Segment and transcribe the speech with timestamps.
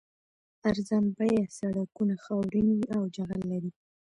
[0.69, 3.71] ارزان بیه سړکونه خاورین وي او جغل لري